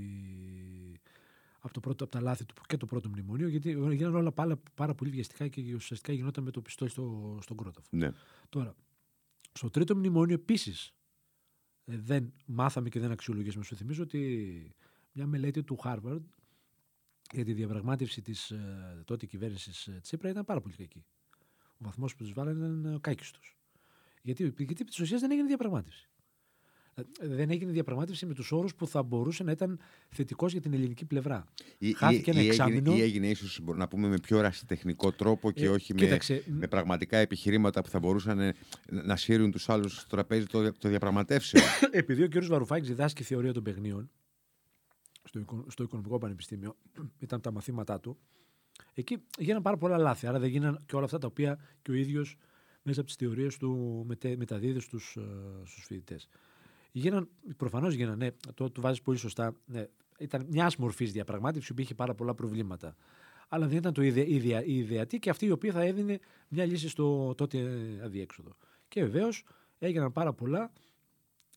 [1.59, 4.59] από, το πρώτο, από τα λάθη του και το πρώτο μνημονίο, γιατί γίνανε όλα πάρα,
[4.73, 7.87] πάρα πολύ βιαστικά και ουσιαστικά γινόταν με το πιστόλι στο, στον κρόταφο.
[7.91, 8.11] Ναι.
[8.49, 8.75] Τώρα,
[9.51, 10.93] στο τρίτο μνημόνιο επίσης
[11.85, 13.63] ε, δεν μάθαμε και δεν αξιολογήσαμε.
[13.63, 14.75] Σου θυμίζω ότι
[15.11, 16.23] μια μελέτη του Harvard
[17.33, 21.05] για τη διαπραγμάτευση της ε, τότε κυβέρνησης ε, Τσίπρα ήταν πάρα πολύ κακή.
[21.73, 23.57] Ο βαθμός που τους βάλανε ήταν κάκιστος.
[24.21, 26.09] Γιατί, γιατί επί της ουσίας δεν έγινε διαπραγμάτευση.
[26.97, 29.79] Ε, δεν έγινε διαπραγμάτευση με τους όρους που θα μπορούσε να ήταν
[30.09, 31.45] θετικός για την ελληνική πλευρά.
[31.77, 32.95] Ή, Χάθηκε ή, ένα εξάμεινο.
[32.95, 37.17] Ή έγινε ίσως να πούμε με πιο ρασιτεχνικό τρόπο και ε, όχι με, με πραγματικά
[37.17, 38.53] επιχειρήματα που θα μπορούσαν
[38.89, 41.63] να σύρουν τους άλλους στο τραπέζι το, το διαπραγματεύσεων.
[41.91, 42.45] Επειδή ο κ.
[42.45, 44.09] Βαρουφάκης διδάσκει θεωρία των παιχνίων
[45.23, 46.75] στο, στο Οικονομικό Πανεπιστήμιο,
[47.19, 48.17] ήταν τα μαθήματά του.
[48.93, 50.27] Εκεί γίνανε πάρα πολλά λάθη.
[50.27, 52.37] Άρα δεν γίνανε και όλα αυτά τα οποία και ο ίδιος
[52.81, 54.03] μέσα από τις θεωρίες του
[54.37, 55.21] μεταδίδεις στους ε,
[55.65, 56.29] φοιτητές.
[56.97, 59.53] Γίναν, προφανώς γίναν, ναι, το, το βάζεις πολύ σωστά.
[59.65, 59.85] Ναι,
[60.19, 62.95] ήταν μια μορφή διαπραγμάτευση που είχε πάρα πολλά προβλήματα.
[63.47, 66.65] Αλλά δεν ήταν το ιδε, ιδε, η ιδεατή και αυτή η οποία θα έδινε μια
[66.65, 67.59] λύση στο τότε
[68.03, 68.55] αδιέξοδο.
[68.87, 69.43] Και βεβαίως
[69.79, 70.71] έγιναν πάρα πολλά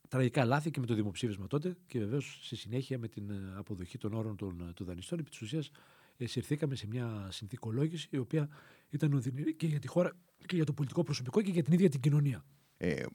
[0.07, 3.97] τραγικά λάθη και με το δημοψήφισμα τότε και βεβαίως στη συνέχεια με την ε, αποδοχή
[3.97, 5.19] των όρων των, ε, του δανειστών.
[5.19, 5.71] Επί της ουσίας
[6.17, 8.49] ε, συρθήκαμε σε μια συνθηκολόγηση η οποία
[8.89, 10.11] ήταν οδυνηρή και για τη χώρα
[10.45, 12.45] και για το πολιτικό προσωπικό και για την ίδια την κοινωνία.
[12.83, 13.05] Ε,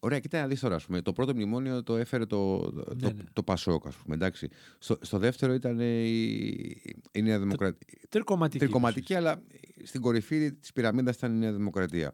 [0.00, 0.80] ωραία, κοίτα να δεις τώρα.
[0.86, 3.22] Πούμε, το πρώτο μνημόνιο το έφερε το, το, ναι, ναι.
[3.32, 4.14] το Πασόκ, ας πούμε.
[4.14, 4.48] Εντάξει.
[4.78, 7.86] Στο, στο δεύτερο ήταν η, η Νέα Δημοκρατία.
[8.08, 8.58] Τρικοματική.
[8.58, 9.42] Τρικοματική, αλλά
[9.82, 12.12] στην κορυφή της πυραμίδας ήταν η Νέα Δημοκρατία.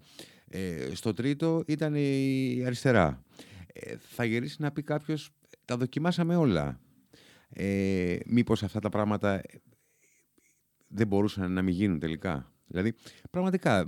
[0.49, 3.23] Ε, στο τρίτο ήταν η αριστερά.
[3.73, 5.31] Ε, θα γυρίσει να πει κάποιος,
[5.64, 6.81] τα δοκιμάσαμε όλα.
[7.49, 9.42] Ε, μήπως αυτά τα πράγματα
[10.88, 12.53] δεν μπορούσαν να μην γίνουν τελικά.
[12.66, 12.95] Δηλαδή,
[13.31, 13.87] πραγματικά,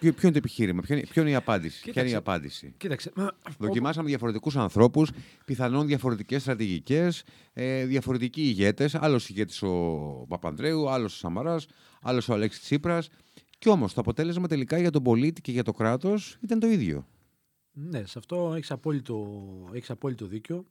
[0.00, 1.80] Ποιο, ποιο είναι το επιχείρημα, ποιο είναι, ποιο είναι η απάντηση.
[1.80, 3.12] Κοίταξε, ποια είναι η απάντηση; Κοίταξε.
[3.58, 5.10] Δοκιμάσαμε διαφορετικούς ανθρώπους,
[5.44, 8.94] πιθανόν διαφορετικές στρατηγικές, ε, διαφορετικοί ηγέτες.
[8.94, 11.66] Άλλος ηγέτης ο Παπανδρέου, άλλος ο Σαμαράς,
[12.02, 13.08] άλλος ο Αλέξης Τσίπρας.
[13.58, 17.06] Κι όμως το αποτέλεσμα τελικά για τον πολίτη και για το κράτος ήταν το ίδιο.
[17.72, 19.42] Ναι, σε αυτό έχεις απόλυτο,
[19.72, 20.66] έχεις απόλυτο δίκιο.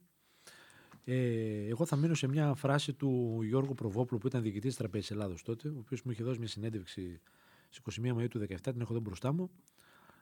[1.04, 5.10] Ε, εγώ θα μείνω σε μια φράση του Γιώργου Προβόπουλου που ήταν διοικητής της Τραπέζης
[5.10, 7.20] Ελλάδος τότε, ο οποίος μου είχε δώσει μια συνέντευξη
[7.74, 9.50] Στις 21 Μαου του 2017 την έχω εδώ μπροστά μου.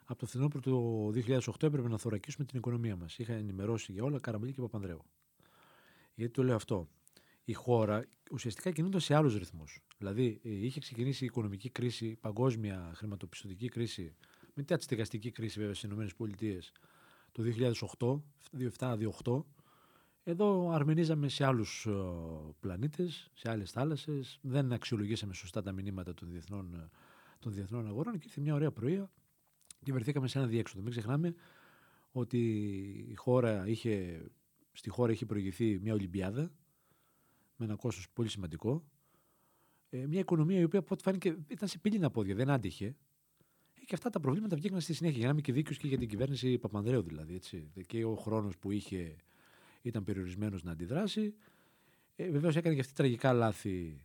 [0.04, 3.18] Από το φθινόπωρο του 2008 έπρεπε να θωρακίσουμε την οικονομία μας.
[3.18, 5.04] Είχα ενημερώσει για όλα Καραμαλή και Παπανδρέου.
[6.14, 6.88] Γιατί το λέω αυτό.
[7.44, 9.80] Η χώρα ουσιαστικά κινούνται σε άλλους ρυθμούς.
[9.98, 14.14] Δηλαδή, ε, είχε ξεκινήσει η οικονομική κρίση, παγκόσμια χρηματοπιστωτική κρίση,
[14.54, 16.06] μετά τη στεγαστική κρίση βέβαια στις ΗΠΑ
[17.32, 19.44] το 2008, 2007-2008.
[20.24, 21.92] Εδώ αρμενίζαμε σε άλλους ε,
[22.60, 24.38] πλανήτες, σε άλλες θάλασσες.
[24.42, 26.90] Δεν αξιολογήσαμε σωστά τα μηνύματα των διεθνών ε,
[27.42, 29.10] των διεθνών αγορών και ήρθε μια ωραία πρωία
[29.82, 30.82] και βρεθήκαμε σε ένα διέξοδο.
[30.82, 31.34] Μην ξεχνάμε
[32.12, 32.38] ότι
[33.08, 34.22] η χώρα είχε,
[34.72, 36.52] στη χώρα είχε προηγηθεί μια Ολυμπιάδα
[37.56, 38.84] με ένα κόστος πολύ σημαντικό.
[39.90, 42.96] Ε, μια οικονομία η οποία από ό,τι φάνηκε ήταν σε πύληνα πόδια, δεν άντυχε.
[43.84, 45.18] Και αυτά τα προβλήματα βγήκαν στη συνέχεια.
[45.18, 47.34] Για να είμαι και δίκαιος και για την κυβέρνηση Παπανδρέου δηλαδή.
[47.34, 47.70] Έτσι.
[47.86, 49.16] Και ο χρόνος που είχε
[49.82, 51.34] ήταν περιορισμένος να αντιδράσει.
[52.16, 54.04] Ε, Βεβαίως έκανε και αυτή τραγικά λάθη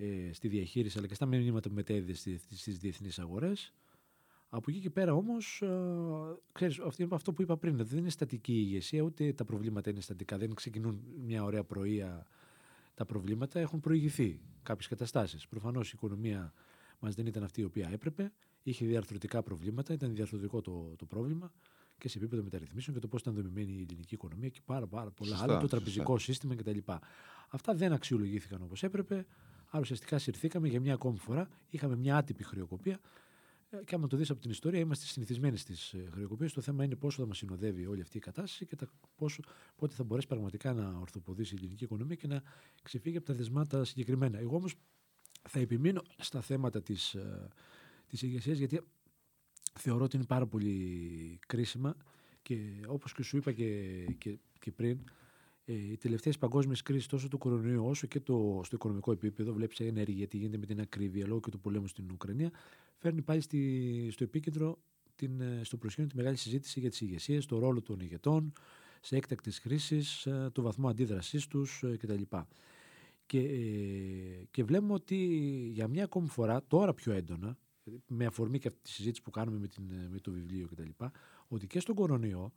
[0.00, 2.18] ε, στη διαχείριση αλλά και στα μηνύματα που μετέδιδες
[2.50, 3.74] στις διεθνείς αγορές.
[4.48, 6.66] Από εκεί και πέρα όμως, ε,
[7.10, 10.38] αυτό που είπα πριν, δεν είναι στατική η ηγεσία, ούτε τα προβλήματα είναι στατικά.
[10.38, 12.26] Δεν ξεκινούν μια ωραία πρωία
[12.94, 15.48] τα προβλήματα, έχουν προηγηθεί κάποιες καταστάσεις.
[15.48, 16.52] Προφανώς η οικονομία
[16.98, 18.32] μας δεν ήταν αυτή η οποία έπρεπε,
[18.62, 21.52] είχε διαρθρωτικά προβλήματα, ήταν διαρθρωτικό το, το πρόβλημα
[21.98, 25.10] και σε επίπεδο μεταρρυθμίσεων και το πώς ήταν δομημένη η ελληνική οικονομία και πάρα, πάρα
[25.10, 26.78] πολλά άλλα, το τραπεζικό σύστημα κτλ.
[27.48, 29.26] Αυτά δεν αξιολογήθηκαν όπως έπρεπε.
[29.72, 31.48] Άρα ουσιαστικά συρθήκαμε για μια ακόμη φορά.
[31.68, 33.00] Είχαμε μια άτυπη χρεοκοπία.
[33.70, 36.52] Ε, και άμα το δεις από την ιστορία, είμαστε συνηθισμένοι στις ε, χρεοκοπίες.
[36.52, 39.42] Το θέμα είναι πόσο θα μας συνοδεύει όλη αυτή η κατάσταση και τα πόσο,
[39.76, 42.42] πότε θα μπορέσει πραγματικά να ορθοποδήσει η ελληνική οικονομία και να
[42.82, 44.38] ξεφύγει από τα δεσμάτα συγκεκριμένα.
[44.38, 44.74] Εγώ όμως
[45.48, 47.16] θα επιμείνω στα θέματα της
[48.06, 48.80] της ε, ηγεσίας, γιατί
[49.78, 51.96] θεωρώ ότι είναι πάρα πολύ κρίσιμα
[52.42, 52.56] και
[52.86, 55.02] όπως και σου είπα και, και, και πριν, ε,
[55.72, 60.26] οι τελευταίες παγκόσμιες κρίσεις τόσο του κορονοϊού όσο και το, στο οικονομικό επίπεδο, βλέπεις ενέργεια,
[60.26, 62.50] τι γίνεται με την ακρίβεια λόγω και του πολέμου στην Ουκρανία,
[62.96, 64.78] φέρνει πάλι στη, στο επίκεντρο,
[65.16, 68.52] την, ε, στο προσκήνιο τη μεγάλη συζήτηση για τις ηγεσίες, το ρόλο των ηγετών,
[69.00, 72.22] σε έκτακτες χρήσεις, ε, το βαθμό αντίδρασής τους ε, κτλ.
[73.26, 73.40] Και,
[74.50, 75.16] και βλέπουμε ότι
[75.72, 77.58] για μια ακόμη φορά, τώρα πιο έντονα,
[78.06, 81.04] με αφορμή και αυτή τη συζήτηση που κάνουμε με, την, με το βιβλίο κτλ.,
[81.48, 82.52] ότι και στον κορονοϊό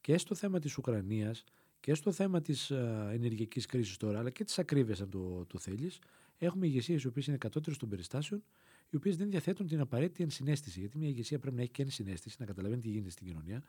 [0.00, 1.44] και στο θέμα της Ουκρανίας
[1.84, 2.70] και στο θέμα της
[3.10, 5.98] ενεργειακής κρίσης τώρα, αλλά και της ακρίβειας αν το, το θέλεις,
[6.38, 8.42] έχουμε ηγεσίες οι οποίες είναι κατώτερες των περιστάσεων,
[8.90, 10.80] οι οποίες δεν διαθέτουν την απαραίτητη ενσυναίσθηση.
[10.80, 13.62] Γιατί μια ηγεσία πρέπει να έχει και ενσυναίσθηση, να καταλαβαίνει τι γίνεται στην κοινωνία,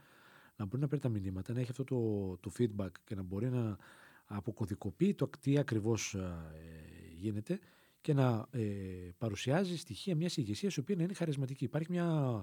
[0.56, 3.50] να μπορεί να παίρνει τα μηνύματα, να έχει αυτό το, το feedback και να μπορεί
[3.50, 3.78] να
[4.26, 6.36] αποκωδικοποιεί το τι ακριβώς ε,
[7.16, 7.60] γίνεται
[8.02, 8.62] και να ε,
[9.18, 11.64] παρουσιάζει στοιχεία μιας ηγεσίας η οποία να είναι χαρισματική.
[11.64, 12.42] Υπάρχει μια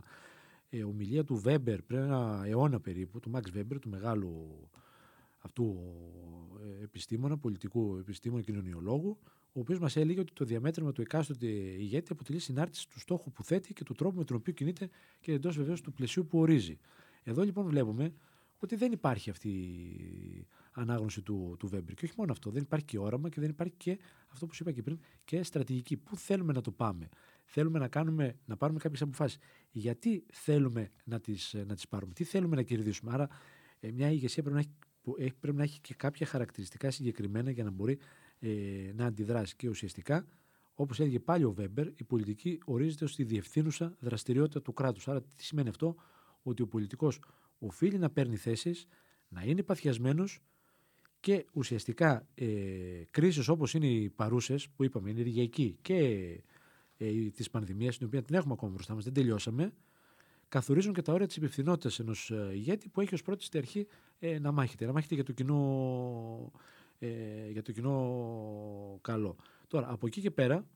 [0.70, 4.60] ε, ομιλία του Βέμπερ πριν ένα αιώνα περίπου, του Μαξ Βέμπερ, του μεγάλου
[5.42, 5.78] αυτού
[6.80, 9.18] ε, επιστήμονα, πολιτικού επιστήμονα, κοινωνιολόγου,
[9.52, 13.44] ο οποίος μας έλεγε ότι το διαμέτρημα του εκάστοτε ηγέτη αποτελεί συνάρτηση του στόχου που
[13.44, 14.88] θέτει και του τρόπου με τον οποίο κινείται
[15.20, 16.78] και εντός βεβαίως του πλαισίου που ορίζει.
[17.22, 18.12] Εδώ λοιπόν βλέπουμε
[18.58, 21.94] ότι δεν υπάρχει αυτή η ανάγνωση του, του Βέμπερ.
[21.94, 24.62] Και όχι μόνο αυτό, δεν υπάρχει και όραμα και δεν υπάρχει και αυτό που σου
[24.62, 25.96] είπα και πριν, και στρατηγική.
[25.96, 27.08] Πού θέλουμε να το πάμε;
[27.44, 29.38] Θέλουμε να, κάνουμε, να πάρουμε κάποιες αποφάσεις.
[29.70, 33.28] Γιατί θέλουμε να τις να τις πάρουμε, τι θέλουμε να κερδίσουμε; Άρα,
[33.80, 34.70] ε, μια ηγεσία πρέπει να, έχει,
[35.40, 37.98] πρέπει να έχει και κάποια χαρακτηριστικά συγκεκριμένα για να μπορεί
[38.38, 38.48] ε,
[38.94, 39.56] να αντιδράσει.
[39.56, 40.26] Και ουσιαστικά,
[40.74, 45.08] όπως έλεγε πάλι ο Βέμπερ, η πολιτική ορίζεται ως τη διευθύνουσα δραστηριότητα του κράτους.
[45.08, 45.94] Άρα, τι σημαίνει αυτό,
[46.42, 47.20] ότι ο πολιτικός
[47.58, 48.86] οφείλει να παίρνει θέσεις,
[49.28, 50.40] να είναι παθιασμένος
[51.20, 52.46] και ουσιαστικά ε,
[53.10, 55.96] κρίσεις όπως είναι οι παρούσες που είπαμε, η ενεργειακή και
[56.96, 59.72] ε, της πανδημίας, την οποία την έχουμε ακόμα μπροστά μας, δεν τελειώσαμε,
[60.52, 63.86] καθορίζουν και τα όρια της υπευθυνότητας ενός ε, ηγέτη που έχει ως πρώτη στην αρχή
[64.18, 66.52] ε, να μάχεται, να μάχεται για το κοινό,
[66.98, 67.08] ε,
[67.50, 69.36] για το κοινό καλό.
[69.66, 70.66] Τώρα, από εκεί και πέρα,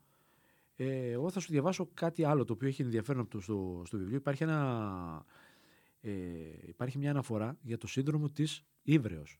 [0.76, 3.98] ε, εγώ θα σου διαβάσω κάτι άλλο το οποίο έχει ενδιαφέρον από το, στο, στο
[3.98, 4.16] βιβλίο.
[4.16, 5.24] Υπάρχει, ένα,
[6.00, 6.10] ε,
[6.66, 9.38] υπάρχει μια αναφορά για το σύνδρομο της Ήβρεως.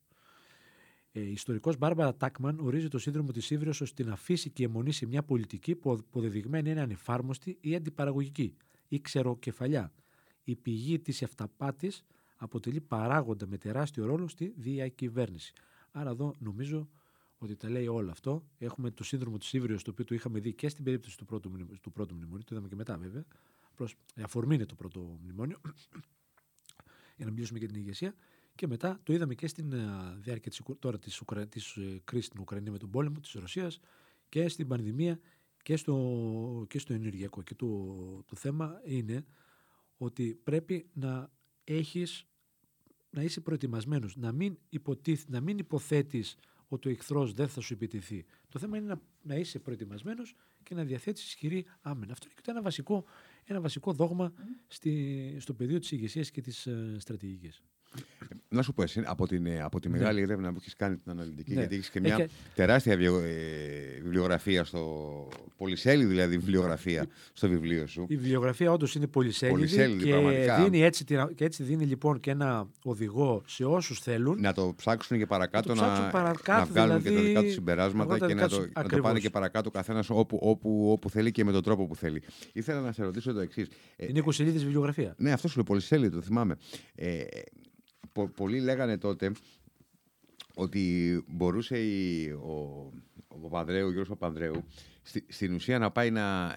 [1.13, 5.07] Ε, η ιστορικός Μπάρμπαρα Τάκμαν ορίζει το σύνδρομο της Ήβρεω ως την αφήσει και αιμονήσει
[5.07, 8.57] μια πολιτική που αποδεδειγμένη είναι ανεφάρμοστη ή αντιπαραγωγική
[8.89, 9.93] ή ξεροκεφαλιά.
[10.49, 11.93] Η πηγή της αυταπάτη
[12.37, 15.53] αποτελεί παράγοντα με τεράστιο ρόλο στη διακυβέρνηση.
[15.91, 16.89] Άρα εδώ νομίζω
[17.39, 18.45] ότι τα λέει όλο αυτό.
[18.59, 21.51] Έχουμε το σύνδρομο της Ήβρεω, το οποίο το είχαμε δει και στην περίπτωση του πρώτου,
[21.81, 23.25] του πρώτου μνημονίου, το είδαμε και μετά βέβαια.
[23.75, 25.61] Προς, αφορμή είναι το πρώτο μνημόνιο,
[27.17, 28.15] για να μιλήσουμε για την ηγεσία.
[28.55, 31.47] Και μετά το είδαμε και στην ε, διάρκεια της, τώρα της, Ουκρα...
[31.47, 33.81] της ε, κρίσης στην Ουκρανία με τον πόλεμο της Ρωσίας
[34.29, 35.19] και στην πανδημία
[35.63, 37.43] και στο, και στο ενεργειακό.
[37.43, 37.67] Και το,
[38.27, 39.25] το θέμα είναι
[39.97, 41.31] ότι πρέπει να
[41.65, 42.27] έχεις
[43.11, 46.37] να είσαι προετοιμασμένος, να μην, υποτίθ, να μην υποθέτεις
[46.69, 48.25] ότι ο εχθρός δεν θα σου επιτεθεί.
[48.49, 52.13] Το θέμα είναι να, να είσαι προετοιμασμένος και να διαθέτεις ισχυρή άμενα.
[52.13, 53.05] Αυτό είναι και ένα βασικό,
[53.45, 54.33] ένα βασικό δόγμα
[54.67, 57.63] στη, στο πεδίο της ηγεσίας και της uh, στρατηγικής.
[58.49, 59.99] Να σου πω εσύ, από, την, ε, από τη ναι.
[59.99, 60.25] μεγάλη ναι.
[60.25, 61.61] έρευνα που έχεις κάνει την αναλυτική, ναι.
[61.61, 65.29] γιατί έχεις και μια τεράστια βιο, ε, βιβλιογραφία στο.
[65.57, 68.07] Πολυσέλιδη δηλαδή βιβλιογραφία στο βιβλίο σου.
[68.09, 69.59] Η βιβλιογραφία όντως είναι πολυσέλιδη.
[69.59, 74.41] πολυσέλιδη και, δίνει έτσι, και έτσι δίνει λοιπόν και ένα οδηγό σε όσους θέλουν.
[74.41, 77.43] Να το ψάξουν και παρακάτω, να, το να, παρακάτω, να βγάλουν δηλαδή, και τα δικά
[77.43, 81.31] τους συμπεράσματα και να το, να το πάνε και παρακάτω καθένας όπου, όπου, όπου θέλει
[81.31, 82.23] και με τον τρόπο που θέλει.
[82.53, 83.69] Ήθελα να σε ρωτήσω το εξής.
[83.97, 85.15] Ε, είναι 20 βιβλιογραφία.
[85.19, 86.57] Ναι, αυτό σου λέει πολυσέλιδη, το θυμάμαι.
[86.95, 87.23] Ε,
[88.17, 89.33] πο, πολλοί λέγανε τότε
[90.55, 92.91] ότι μπορούσε η, ο,
[93.29, 94.65] ο Παπανδρέου, ο Γιώργος Παπανδρέου,
[95.03, 96.55] στη, στην ουσία να πάει να,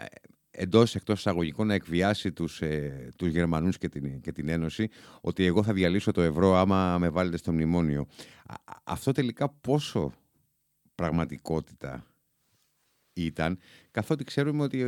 [0.52, 4.90] εντός εκτός εισαγωγικών να εκβιάσει τους ε, τους Γερμανούς και την, και την Ένωση,
[5.22, 8.08] ότι εγώ θα διαλύσω το ευρώ άμα με βάλετε στο μνημόνιο.
[8.84, 10.14] αυτό τελικά πόσο
[10.96, 12.06] πραγματικότητα
[13.14, 13.60] ήταν,
[13.92, 14.84] καθότι ξέρουμε ότι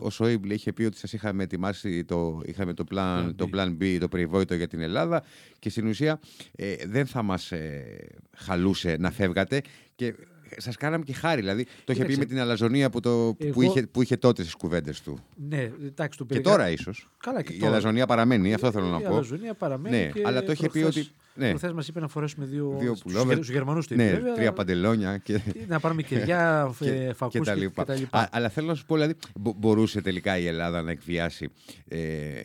[0.00, 3.96] ο Σόιμπλε είχε πει ότι σας είχαμε ετοιμάσει το, είχαμε το, plan, το plan B,
[4.00, 5.24] το περιβόητο για την Ελλάδα
[5.58, 6.20] και στην ουσία
[6.56, 9.60] ε, δεν θα μας ε, χαλούσε να φεύγατε
[9.94, 10.14] και
[10.56, 11.40] σας κάναμε και χάρη.
[11.40, 14.54] Δηλαδή, το είχε πει με την αλαζονία που, το, που, είχε, που είχε τότε στις
[14.54, 15.18] κουβέντες του.
[15.48, 17.08] Ναι, εντάξει, το Και τώρα ίσως.
[17.18, 19.02] Καλά, η αλαζονία παραμένει, αυτό θέλω να πω.
[19.02, 19.96] Η αλαζονία παραμένει.
[19.96, 21.06] Ναι, και αλλά το είχε πει ότι.
[21.36, 21.48] Ναι.
[21.48, 25.18] Προχθές μας είπε να φορέσουμε δύο, δύο στους Γερμανούς ναι, βέβαια, τρία παντελόνια.
[25.18, 25.40] Και...
[25.68, 26.70] Να πάρουμε κεριά,
[27.16, 28.28] φακούς και, τα λοιπά.
[28.32, 29.14] αλλά θέλω να σου πω, δηλαδή,
[29.56, 31.48] μπορούσε τελικά η Ελλάδα να εκβιάσει
[31.88, 32.42] ε,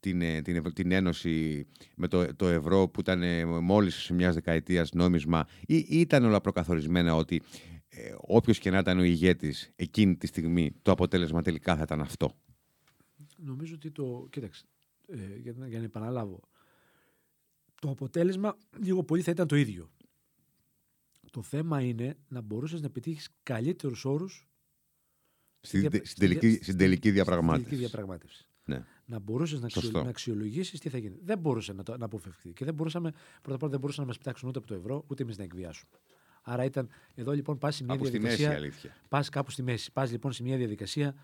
[0.00, 4.34] την, ε, την, την Ένωση με το, το ευρώ που ήταν ε, μόλις σε μιας
[4.34, 7.42] δεκαετίας νόμισμα ή, ή ήταν όλα προκαθορισμένα ότι
[7.88, 12.00] ε, όποιος και να ήταν ο ηγέτης εκείνη τη στιγμή το αποτέλεσμα τελικά θα ήταν
[12.00, 12.34] αυτό;
[13.36, 14.26] Νομίζω ότι το...
[14.30, 14.64] Κοίταξε,
[15.08, 16.40] ε, για, για να επαναλάβω.
[17.84, 19.90] Το αποτέλεσμα λίγο πολύ θα ήταν το ίδιο.
[21.30, 24.48] Το θέμα είναι να μπορούσες να πετύχεις καλύτερους όρους
[25.60, 28.46] στην, τελική, στην τελική διαπραγμάτευση.
[28.64, 30.02] Ναι να μπορούσες να, αξιο...
[30.02, 31.18] να αξιολογήσεις τι θα γίνει.
[31.22, 31.96] Δεν μπορούσε να, το...
[31.96, 32.52] να αποφευχθεί.
[32.52, 33.10] Και δεν μπορούσαμε,
[33.42, 35.44] πρώτα απ' όλα δεν μπορούσαν να μας πετάξουν ούτε από το ευρώ, ούτε εμείς να
[35.44, 35.98] εκβιάσουμε.
[36.42, 38.72] Άρα ήταν, εδώ λοιπόν πας σε μια κάπου διαδικασία.
[39.08, 39.92] Πας κάπου στη μέση.
[39.92, 41.14] Πας λοιπόν σε μια διαδικασία ε,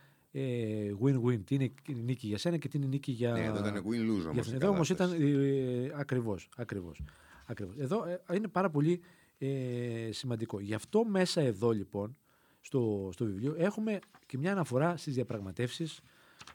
[1.03, 1.41] win-win.
[1.45, 3.33] Τι είναι νίκη για σένα και τι είναι νίκη για.
[3.33, 4.53] Ναι, εδώ ήταν win-lose όμως.
[4.53, 6.49] Εδώ όμως ήταν ε, ακριβώς.
[6.57, 7.03] Ακριβώς,
[7.47, 7.77] ακριβώς.
[7.79, 9.01] Εδώ ε, είναι πάρα πολύ
[9.39, 10.61] ε, σημαντικό.
[10.61, 12.17] Γι' αυτό μέσα εδώ λοιπόν
[12.61, 16.01] στο, στο βιβλίο έχουμε και μια αναφορά στις διαπραγματεύσεις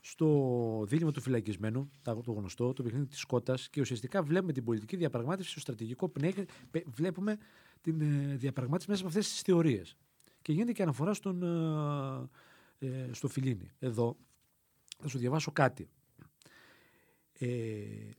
[0.02, 4.96] στο δίλημα του φυλακισμένου, το γνωστό, το παιχνίδι της Κότα, και ουσιαστικά βλέπουμε την πολιτική
[4.96, 6.44] διαπραγμάτευση στο στρατηγικό πνεύμα.
[6.86, 7.38] Βλέπουμε
[7.82, 9.98] την ε, διαπραγμάτευση μέσα από αυτές τις θεωρίες.
[10.42, 11.44] Και γίνεται και αναφορά στον,
[12.80, 13.72] ε, ε, στο Φιλίνι.
[13.80, 14.18] Εδώ
[15.00, 15.90] θα σου διαβάσω κάτι.
[17.40, 17.48] Ε,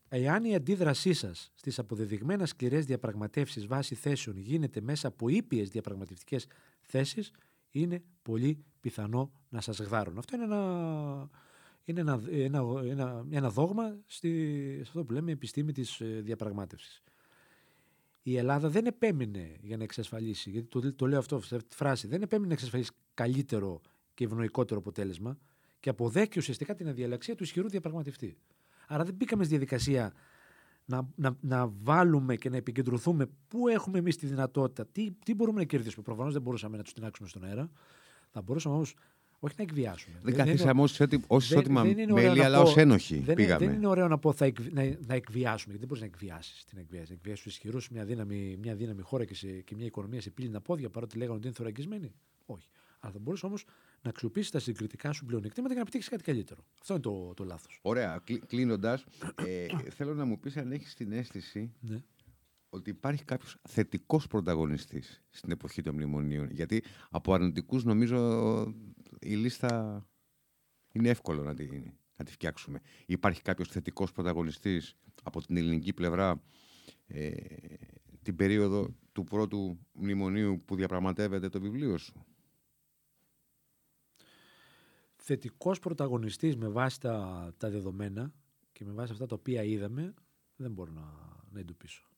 [0.08, 6.46] εάν η αντίδρασή σας στις αποδεδειγμένα σκληρές διαπραγματεύσεις βάσει θέσεων γίνεται μέσα από ήπιες διαπραγματευτικές
[6.80, 7.30] θέσεις,
[7.70, 10.18] είναι πολύ πιθανό να σας γδάρουν.
[10.18, 11.30] Αυτό είναι ένα
[11.86, 14.30] είναι ένα, ένα, ένα, ένα δόγμα στη,
[14.74, 17.02] σε αυτό που λέμε επιστήμη της ε, διαπραγμάτευσης.
[18.22, 22.06] Η Ελλάδα δεν επέμεινε για να εξασφαλίσει, γιατί το, το λέω αυτό, αυτή τη φράση,
[22.06, 23.80] δεν επέμεινε να εξασφαλίσει καλύτερο
[24.16, 25.38] και ευνοϊκότερο αποτέλεσμα
[25.80, 28.36] και αποδέχει ουσιαστικά την αδιαλαξία του ισχυρού διαπραγματευτή.
[28.86, 30.12] Άρα δεν μπήκαμε στη διαδικασία
[30.84, 35.58] να, να, να βάλουμε και να επικεντρωθούμε πού έχουμε εμείς τη δυνατότητα, τι, τι μπορούμε
[35.58, 36.02] να κερδίσουμε.
[36.02, 37.70] Προφανώς δεν μπορούσαμε να τους τεινάξουμε στον αέρα.
[38.30, 38.94] Θα μπορούσαμε όμως
[39.38, 40.20] όχι να εκβιάσουμε.
[40.22, 40.82] Δεν, καθίσαμε
[41.26, 43.18] ως ισότιμα μέλη, αλλά ως ένοχοι.
[43.18, 43.66] Δεν, πήγαμε.
[43.66, 46.64] δεν είναι ωραίο να πω θα εκ, να, να εκβιάσουμε, γιατί δεν μπορείς να εκβιάσεις
[46.64, 47.06] την εκβιάση.
[47.08, 50.30] Να εκβιάσεις τους ισχυρούς μια δύναμη, μια δύναμη χώρα και, σε, και μια οικονομία σε
[50.30, 52.12] πύληνα πόδια, παρότι λέγανε ότι είναι θωρακισμένοι.
[52.46, 52.68] Όχι.
[53.00, 53.64] Αλλά θα μπορούσε όμως
[54.06, 56.64] να αξιοποιήσει τα συγκριτικά σου πλεονεκτήματα και να πετύχεις κάτι καλύτερο.
[56.80, 57.78] Αυτό είναι το, το λάθος.
[57.82, 58.22] Ωραία.
[58.46, 62.02] Κλείνοντας, ε, θέλω να μου πεις αν έχεις την αίσθηση ναι
[62.76, 66.50] ότι υπάρχει κάποιος θετικός πρωταγωνιστής στην εποχή των μνημονίων.
[66.50, 68.60] Γιατί από αρνητικούς νομίζω
[69.20, 70.02] η λίστα
[70.92, 71.68] είναι εύκολο να τη,
[72.16, 72.80] να τη φτιάξουμε.
[73.06, 76.42] Υπάρχει κάποιος θετικός πρωταγωνιστής από την ελληνική πλευρά
[77.06, 77.30] ε,
[78.22, 82.26] την περίοδο του πρώτου μνημονίου που διαπραγματεύεται το βιβλίο σου;
[85.28, 88.32] Θετικός πρωταγωνιστής με βάση τα, τα δεδομένα
[88.72, 90.14] και με βάση αυτά τα οποία είδαμε
[90.56, 91.02] δεν μπορώ να,
[91.50, 92.08] να εντοπίσω.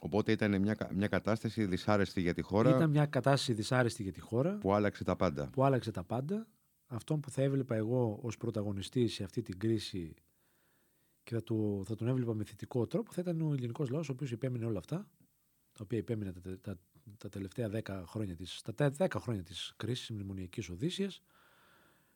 [0.00, 2.70] Οπότε ήταν μια, μια κατάσταση δυσάρεστη για τη χώρα.
[2.70, 4.58] Ήταν μια κατάσταση δυσάρεστη για τη χώρα.
[4.58, 5.50] Που άλλαξε τα πάντα.
[5.50, 6.46] Που άλλαξε τα πάντα.
[6.86, 10.14] Αυτό που θα έβλεπα εγώ ως πρωταγωνιστή σε αυτή την κρίση
[11.22, 14.12] και θα, του, θα τον έβλεπα με θετικό τρόπο θα ήταν ο ελληνικός λαός, ο
[14.12, 15.08] οποίος υπέμεινε όλα αυτά.
[15.72, 16.78] Τα οποία υπέμεινε τα, τα,
[17.18, 21.22] τα τελευταία 10 χρόνια της τα 10 χρόνια της κρίσης μνημονιακής Οδύσσιας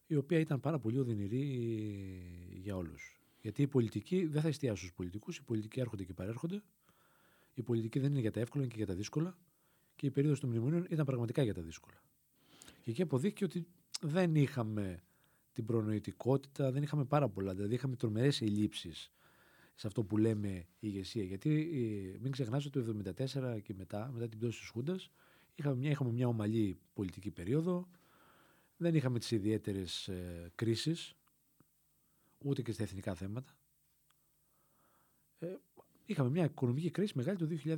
[0.08, 1.44] η οποία ήταν πάρα πολύ οδυνηρή
[2.54, 3.20] για όλους.
[3.40, 6.62] Γιατί οι πολιτικοί δεν θα εστιάσουν στους πολιτικούς, οι πολιτικοί έρχονται και παρέρχονται
[7.58, 9.36] η πολιτική δεν είναι για τα εύκολα, είναι και για τα δύσκολα.
[9.96, 12.02] Και η περίοδος των μνημονίων ήταν πραγματικά για τα δύσκολα.
[12.82, 13.66] Και εκεί αποδείχθηκε ότι
[14.00, 15.02] δεν είχαμε
[15.52, 17.54] την προνοητικότητα, δεν είχαμε πάρα πολλά.
[17.54, 19.12] Δηλαδή είχαμε τρομερές ελλείψεις
[19.74, 21.24] σε αυτό που λέμε ηγεσία.
[21.24, 21.50] Γιατί
[22.14, 23.12] ε, μην ξεχνάς ότι το
[23.56, 25.10] 1974 και μετά, μετά την πτώση της Χούντας,
[25.54, 27.88] είχαμε μια, είχαμε μια ομαλή πολιτική περίοδο.
[28.80, 31.14] Δεν είχαμε τις ιδιαίτερες ε, κρίσεις,
[32.38, 33.56] ούτε και στα εθνικά θέματα.
[35.38, 35.56] Ε,
[36.10, 37.74] Είχαμε μια οικονομική κρίση μεγάλη το 2009-2010.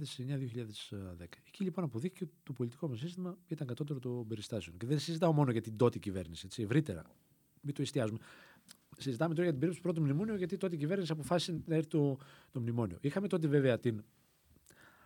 [1.46, 4.76] Εκεί λοιπόν αποδείχθηκε ότι το πολιτικό μας σύστημα ήταν κατώτερο των περιστάσεων.
[4.76, 7.02] Και δεν συζητάω μόνο για την τότε κυβέρνηση, έτσι, ευρύτερα.
[7.60, 8.18] Μην το εστιάζουμε.
[8.98, 11.88] Συζητάμε τώρα για την περίπτωση του πρώτου μνημόνιου, γιατί τότε η κυβέρνηση αποφάσισε να έρθει
[11.88, 12.18] το,
[12.50, 12.98] το μνημόνιο.
[13.00, 14.04] Είχαμε τότε βέβαια την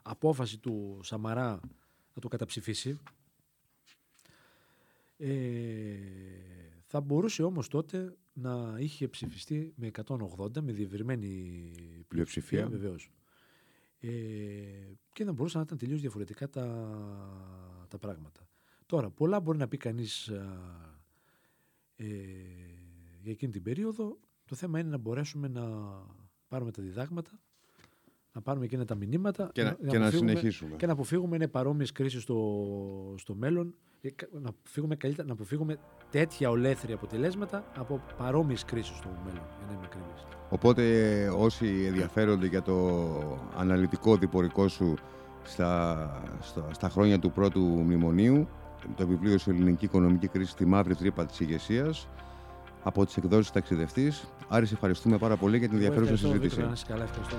[0.02, 1.60] απόφαση του Σαμαρά
[2.14, 3.00] να το καταψηφίσει.
[5.16, 5.96] Ε,
[6.86, 11.70] Θα μπορούσε όμως τότε να είχε ψηφιστεί με 180, με διευρυμένη
[12.08, 13.10] πλειοψηφία βεβαίως.
[13.98, 14.10] Ε,
[15.12, 16.66] και να μπορούσαν να ήταν τελείως διαφορετικά τα,
[17.88, 18.48] τα πράγματα.
[18.86, 20.30] Τώρα, πολλά μπορεί να πει κανείς
[21.96, 22.06] ε,
[23.20, 24.18] για εκείνη την περίοδο.
[24.44, 25.62] Το θέμα είναι να μπορέσουμε να
[26.48, 27.40] πάρουμε τα διδάγματα,
[28.32, 30.76] να πάρουμε εκείνα τα μηνύματα και να, να, και να συνεχίσουμε.
[30.76, 33.74] Και να αποφύγουμε είναι παρόμοιες κρίσεις στο, στο μέλλον.
[34.04, 34.10] Ε,
[34.42, 35.78] να αποφύγουμε, καλύτερα, να αποφύγουμε
[36.10, 39.42] τέτοια ολέθρια αποτελέσματα από παρόμοιες κρίσεις στο μέλλον.
[39.58, 40.26] Για να είμαι ακριβής.
[40.48, 40.82] Οπότε
[41.36, 42.98] όσοι ενδιαφέρονται για το
[43.56, 44.94] αναλυτικό διπορικό σου
[45.42, 48.48] στα, στα, στα χρόνια του πρώτου μνημονίου,
[48.96, 52.08] το βιβλίο σου Ελληνική Οικονομική Κρίση στη μαύρη τρύπα της ηγεσίας,
[52.82, 54.24] από τις εκδόσεις Ταξιδευτής.
[54.48, 56.56] Άρη, ευχαριστούμε πάρα πολύ για την ενδιαφέρουσα συζήτηση.
[56.56, 57.36] Βίκτρο, καλά, ευχαριστώ